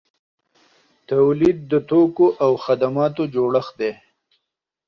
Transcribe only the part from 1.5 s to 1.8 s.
د